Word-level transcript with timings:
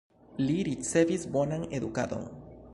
Li 0.45 0.55
ricevis 0.69 1.27
bonan 1.37 1.69
edukadon. 1.81 2.29